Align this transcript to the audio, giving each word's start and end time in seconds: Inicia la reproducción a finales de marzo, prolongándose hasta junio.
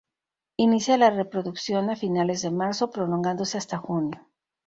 Inicia 0.57 0.97
la 0.97 1.11
reproducción 1.11 1.91
a 1.91 1.95
finales 1.95 2.41
de 2.41 2.49
marzo, 2.49 2.89
prolongándose 2.89 3.59
hasta 3.59 3.77
junio. 3.77 4.27